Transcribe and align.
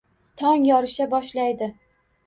Tong 0.41 0.65
yorisha 0.69 1.09
boshlaydi 1.15 1.73